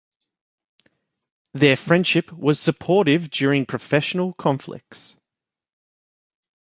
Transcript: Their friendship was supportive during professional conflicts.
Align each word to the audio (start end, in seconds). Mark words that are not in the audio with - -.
Their 1.53 1.77
friendship 1.77 2.31
was 2.31 2.59
supportive 2.59 3.29
during 3.29 3.67
professional 3.67 4.33
conflicts. 4.33 5.15